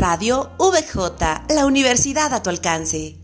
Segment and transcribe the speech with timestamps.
[0.00, 3.18] Radio VJ, la universidad a tu alcance.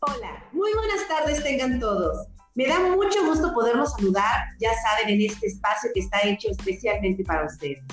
[0.00, 2.28] Hola, muy buenas tardes tengan todos.
[2.54, 7.22] Me da mucho gusto podernos saludar, ya saben, en este espacio que está hecho especialmente
[7.24, 7.84] para ustedes.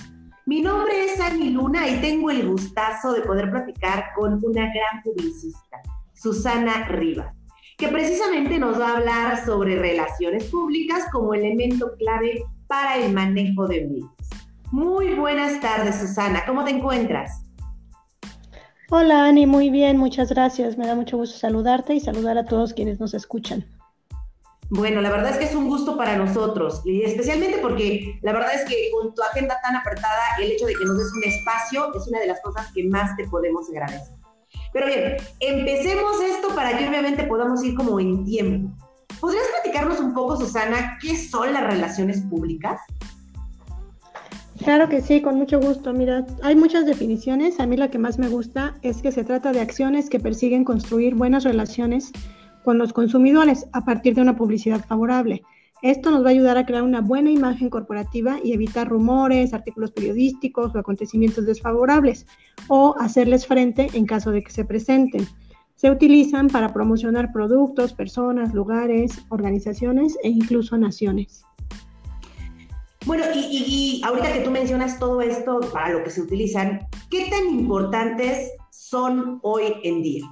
[0.48, 5.02] Mi nombre es Ani Luna y tengo el gustazo de poder platicar con una gran
[5.04, 5.82] publicista,
[6.14, 7.34] Susana Rivas,
[7.80, 13.66] que precisamente nos va a hablar sobre relaciones públicas como elemento clave para el manejo
[13.68, 14.12] de medios.
[14.72, 16.44] Muy buenas tardes, Susana.
[16.46, 17.42] ¿Cómo te encuentras?
[18.92, 19.48] Hola, Ani.
[19.48, 19.98] Muy bien.
[19.98, 20.78] Muchas gracias.
[20.78, 23.66] Me da mucho gusto saludarte y saludar a todos quienes nos escuchan.
[24.70, 28.56] Bueno, la verdad es que es un gusto para nosotros, y especialmente porque la verdad
[28.56, 31.94] es que con tu agenda tan apretada, el hecho de que nos des un espacio
[31.94, 34.16] es una de las cosas que más te podemos agradecer.
[34.74, 38.76] Pero bien, empecemos esto para que obviamente podamos ir como en tiempo.
[39.20, 42.82] ¿Podrías platicarnos un poco, Susana, qué son las relaciones públicas?
[44.58, 45.94] Claro que sí, con mucho gusto.
[45.94, 47.60] Mira, hay muchas definiciones.
[47.60, 50.64] A mí la que más me gusta es que se trata de acciones que persiguen
[50.64, 52.12] construir buenas relaciones
[52.66, 55.44] con los consumidores a partir de una publicidad favorable.
[55.82, 59.92] Esto nos va a ayudar a crear una buena imagen corporativa y evitar rumores, artículos
[59.92, 62.26] periodísticos o acontecimientos desfavorables
[62.68, 65.28] o hacerles frente en caso de que se presenten.
[65.76, 71.44] Se utilizan para promocionar productos, personas, lugares, organizaciones e incluso naciones.
[73.06, 77.48] Bueno, y, ahorita que tú mencionas todo esto para lo que se utilizan, ¿qué tan
[77.48, 80.24] importantes son hoy en día?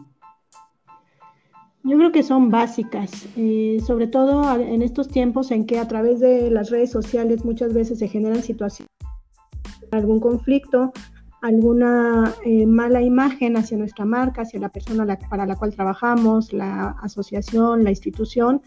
[1.86, 6.22] Yo creo que son básicas, eh, sobre todo en estos tiempos en que a través
[6.22, 8.90] de las redes sociales muchas veces se generan situaciones,
[9.92, 10.94] algún conflicto,
[11.42, 16.96] alguna eh, mala imagen hacia nuestra marca, hacia la persona para la cual trabajamos, la
[17.02, 18.62] asociación, la institución,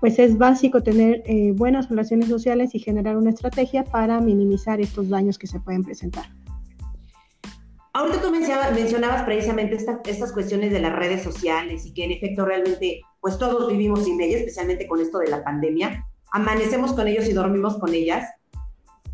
[0.00, 5.08] pues es básico tener eh, buenas relaciones sociales y generar una estrategia para minimizar estos
[5.08, 6.26] daños que se pueden presentar.
[7.98, 13.00] Ahorita tú mencionabas, precisamente estas cuestiones de las redes sociales y que en efecto realmente,
[13.22, 16.06] pues todos vivimos sin ellas, especialmente con esto de la pandemia.
[16.32, 18.28] Amanecemos con ellos y dormimos con ellas.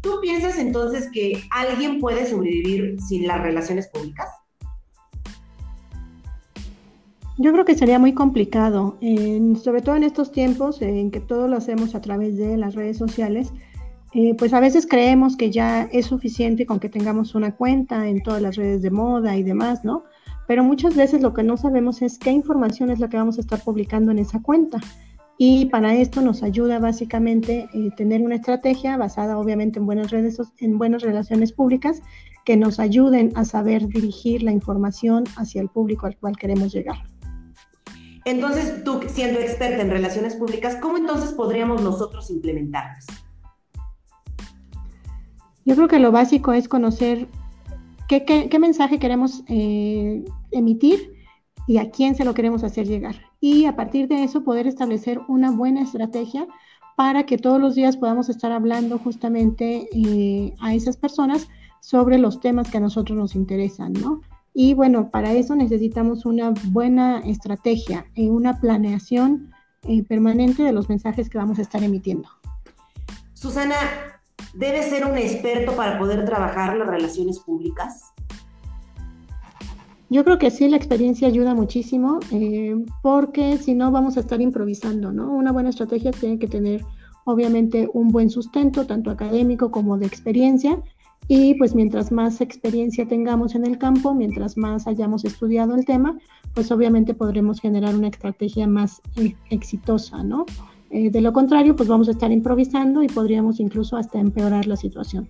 [0.00, 4.28] ¿Tú piensas entonces que alguien puede sobrevivir sin las relaciones públicas?
[7.38, 8.98] Yo creo que sería muy complicado,
[9.62, 12.98] sobre todo en estos tiempos en que todo lo hacemos a través de las redes
[12.98, 13.52] sociales
[14.14, 18.22] eh, pues a veces creemos que ya es suficiente con que tengamos una cuenta en
[18.22, 20.04] todas las redes de moda y demás, ¿no?
[20.46, 23.40] Pero muchas veces lo que no sabemos es qué información es la que vamos a
[23.40, 24.80] estar publicando en esa cuenta.
[25.38, 30.38] Y para esto nos ayuda básicamente eh, tener una estrategia basada obviamente en buenas redes,
[30.58, 32.02] en buenas relaciones públicas
[32.44, 36.96] que nos ayuden a saber dirigir la información hacia el público al cual queremos llegar.
[38.24, 43.06] Entonces, tú siendo experta en relaciones públicas, ¿cómo entonces podríamos nosotros implementarlas?
[45.64, 47.28] Yo creo que lo básico es conocer
[48.08, 51.14] qué, mensaje queremos eh, emitir
[51.66, 53.16] y a quién se lo queremos hacer llegar.
[53.40, 56.46] Y a partir de eso poder establecer una buena estrategia
[56.96, 61.48] para que todos los días podamos estar hablando justamente eh, a esas personas
[61.80, 64.20] sobre los temas que a nosotros nos interesan, ¿no?
[64.54, 69.50] Y bueno, para eso necesitamos una buena estrategia, y una planeación
[69.88, 72.28] eh, permanente de los mensajes que vamos a estar emitiendo.
[73.32, 73.74] Susana,
[74.54, 78.12] ¿Debe ser un experto para poder trabajar las relaciones públicas?
[80.10, 84.42] Yo creo que sí, la experiencia ayuda muchísimo, eh, porque si no vamos a estar
[84.42, 85.32] improvisando, ¿no?
[85.32, 86.84] Una buena estrategia tiene que tener,
[87.24, 90.82] obviamente, un buen sustento, tanto académico como de experiencia,
[91.28, 96.18] y pues mientras más experiencia tengamos en el campo, mientras más hayamos estudiado el tema,
[96.52, 100.44] pues obviamente podremos generar una estrategia más eh, exitosa, ¿no?
[100.92, 104.76] Eh, de lo contrario, pues vamos a estar improvisando y podríamos incluso hasta empeorar la
[104.76, 105.28] situación.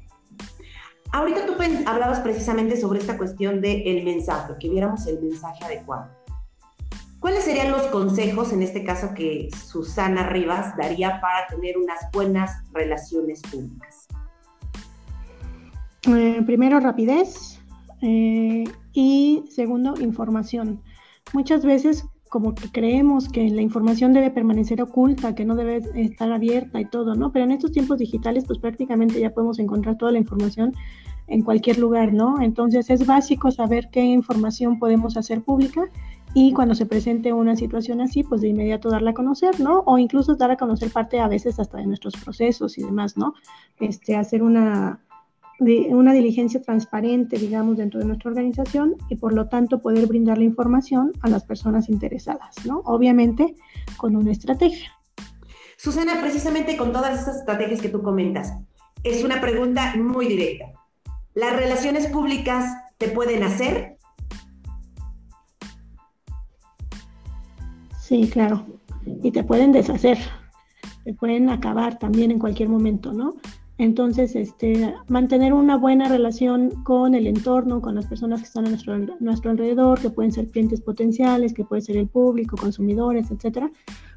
[1.12, 1.52] Ahorita tú
[1.86, 6.10] hablabas precisamente sobre esta cuestión del mensaje, que viéramos el mensaje adecuado.
[7.20, 12.50] ¿Cuáles serían los consejos, en este caso, que Susana Rivas daría para tener unas buenas
[12.72, 14.08] relaciones públicas?
[16.08, 17.60] Eh, primero, rapidez.
[18.00, 20.82] Eh, y segundo, información.
[21.32, 26.32] Muchas veces como que creemos que la información debe permanecer oculta, que no debe estar
[26.32, 27.30] abierta y todo, ¿no?
[27.30, 30.72] Pero en estos tiempos digitales, pues prácticamente ya podemos encontrar toda la información
[31.26, 32.40] en cualquier lugar, ¿no?
[32.40, 35.90] Entonces es básico saber qué información podemos hacer pública
[36.32, 39.80] y cuando se presente una situación así, pues de inmediato darla a conocer, ¿no?
[39.80, 43.34] O incluso dar a conocer parte a veces hasta de nuestros procesos y demás, ¿no?
[43.78, 45.00] Este, hacer una,
[45.58, 50.44] una diligencia transparente, digamos, dentro de nuestra organización y por lo tanto poder brindar la
[50.44, 52.82] información a las personas interesadas, ¿no?
[52.84, 53.54] Obviamente
[53.96, 54.90] con una estrategia.
[55.76, 58.54] Susana, precisamente con todas estas estrategias que tú comentas,
[59.02, 60.66] es una pregunta muy directa.
[61.34, 63.98] ¿Las relaciones públicas te pueden hacer?
[68.00, 68.66] Sí, claro.
[69.22, 70.18] Y te pueden deshacer,
[71.04, 73.34] te pueden acabar también en cualquier momento, ¿no?
[73.78, 78.70] Entonces, este, mantener una buena relación con el entorno, con las personas que están a
[78.70, 83.70] nuestro, alrededor, que pueden ser clientes potenciales, que puede ser el público, consumidores, etcétera,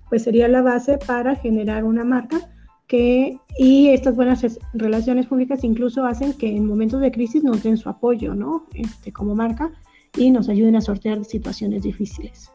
[0.09, 2.49] pues sería la base para generar una marca
[2.87, 7.77] que, y estas buenas relaciones públicas incluso hacen que en momentos de crisis nos den
[7.77, 8.67] su apoyo, ¿no?
[8.73, 9.71] Este, como marca
[10.15, 12.51] y nos ayuden a sortear situaciones difíciles.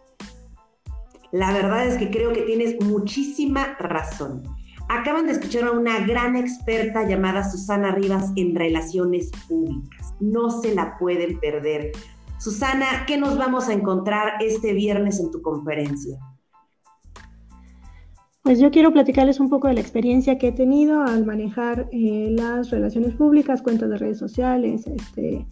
[1.32, 4.43] La verdad es que creo que tienes muchísima razón.
[4.93, 10.13] Acaban de escuchar a una gran experta llamada Susana Rivas en relaciones públicas.
[10.19, 11.93] No se la pueden perder.
[12.41, 16.19] Susana, ¿qué nos vamos a encontrar este viernes en tu conferencia?
[18.43, 22.27] Pues yo quiero platicarles un poco de la experiencia que he tenido al manejar eh,
[22.33, 25.47] las relaciones públicas, cuentas de redes sociales, este,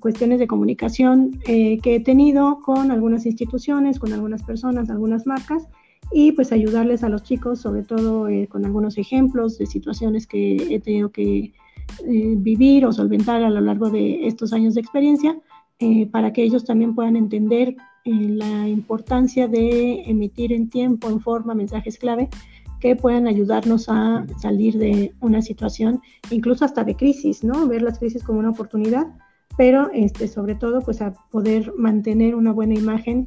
[0.00, 5.66] cuestiones de comunicación eh, que he tenido con algunas instituciones, con algunas personas, algunas marcas
[6.12, 10.74] y pues ayudarles a los chicos, sobre todo eh, con algunos ejemplos de situaciones que
[10.74, 11.52] he tenido que
[12.06, 15.38] eh, vivir o solventar a lo largo de estos años de experiencia,
[15.78, 21.54] eh, para que ellos también puedan entender la importancia de emitir en tiempo, en forma,
[21.54, 22.28] mensajes clave
[22.80, 26.00] que puedan ayudarnos a salir de una situación,
[26.30, 27.66] incluso hasta de crisis, ¿no?
[27.66, 29.06] Ver las crisis como una oportunidad,
[29.56, 33.26] pero este, sobre todo pues a poder mantener una buena imagen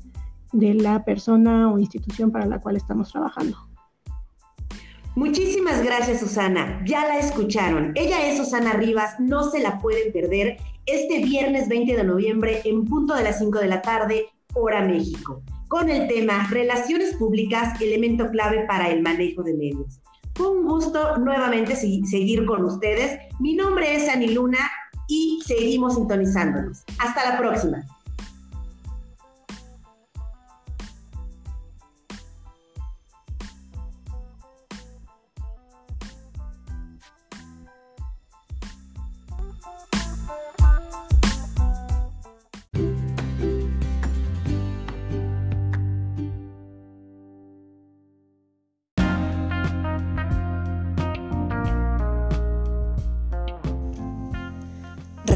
[0.51, 3.57] de la persona o institución para la cual estamos trabajando.
[5.15, 6.81] Muchísimas gracias, Susana.
[6.85, 7.91] Ya la escucharon.
[7.95, 12.85] Ella es Susana Rivas, no se la pueden perder este viernes 20 de noviembre en
[12.85, 18.29] punto de las 5 de la tarde, hora México, con el tema Relaciones Públicas, elemento
[18.31, 19.99] clave para el manejo de medios.
[20.35, 23.19] Fue un gusto nuevamente seguir con ustedes.
[23.39, 24.59] Mi nombre es Ani Luna
[25.09, 26.83] y seguimos sintonizándonos.
[26.99, 27.83] Hasta la próxima.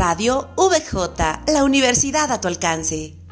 [0.06, 3.23] Radio VJ, la universidad a tu alcance.